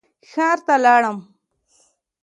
ښار 0.29 0.57
ته 0.65 0.75
لاړم. 0.83 1.17